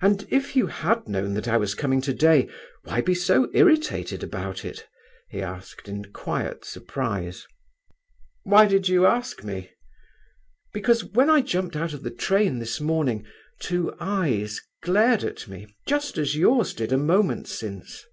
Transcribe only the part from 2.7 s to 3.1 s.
why